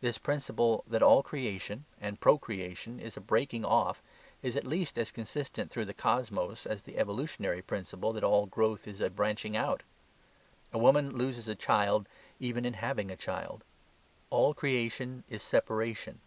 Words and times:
This 0.00 0.18
principle 0.18 0.82
that 0.88 1.00
all 1.00 1.22
creation 1.22 1.84
and 2.00 2.18
procreation 2.18 2.98
is 2.98 3.16
a 3.16 3.20
breaking 3.20 3.64
off 3.64 4.02
is 4.42 4.56
at 4.56 4.66
least 4.66 4.98
as 4.98 5.12
consistent 5.12 5.70
through 5.70 5.84
the 5.84 5.94
cosmos 5.94 6.66
as 6.66 6.82
the 6.82 6.98
evolutionary 6.98 7.62
principle 7.62 8.12
that 8.14 8.24
all 8.24 8.46
growth 8.46 8.88
is 8.88 9.00
a 9.00 9.10
branching 9.10 9.56
out. 9.56 9.84
A 10.72 10.78
woman 10.78 11.16
loses 11.16 11.46
a 11.46 11.54
child 11.54 12.08
even 12.40 12.64
in 12.64 12.74
having 12.74 13.12
a 13.12 13.16
child. 13.16 13.62
All 14.28 14.54
creation 14.54 15.22
is 15.28 15.40
separation. 15.40 16.18